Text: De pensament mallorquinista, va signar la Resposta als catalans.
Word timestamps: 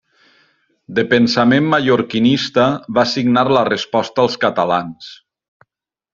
De 0.99 1.03
pensament 1.11 1.67
mallorquinista, 1.73 2.65
va 2.99 3.05
signar 3.13 3.45
la 3.59 3.65
Resposta 3.69 4.25
als 4.27 4.39
catalans. 4.47 5.13